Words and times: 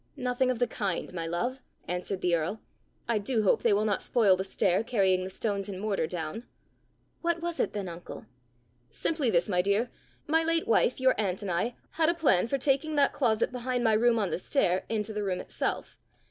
"Nothing 0.17 0.49
of 0.49 0.57
the 0.57 0.65
kind, 0.65 1.13
my 1.13 1.27
love," 1.27 1.61
answered 1.87 2.21
the 2.21 2.33
earl." 2.33 2.59
I 3.07 3.19
do 3.19 3.43
hope 3.43 3.61
they 3.61 3.71
will 3.71 3.85
not 3.85 4.01
spoil 4.01 4.35
the 4.35 4.43
stair 4.43 4.83
carrying 4.83 5.23
the 5.23 5.29
stones 5.29 5.69
and 5.69 5.79
mortar 5.79 6.07
down!" 6.07 6.47
"What 7.21 7.39
was 7.39 7.59
it 7.59 7.73
then, 7.73 7.87
uncle?" 7.87 8.25
"Simply 8.89 9.29
this, 9.29 9.47
my 9.47 9.61
dear: 9.61 9.91
my 10.25 10.43
late 10.43 10.67
wife, 10.67 10.99
your 10.99 11.13
aunt, 11.21 11.43
and 11.43 11.51
I, 11.51 11.75
had 11.91 12.09
a 12.09 12.15
plan 12.15 12.47
for 12.47 12.57
taking 12.57 12.95
that 12.95 13.13
closet 13.13 13.51
behind 13.51 13.83
my 13.83 13.93
room 13.93 14.17
on 14.17 14.31
the 14.31 14.39
stair 14.39 14.85
into 14.89 15.13
the 15.13 15.21
room 15.23 15.39
itself. 15.39 15.99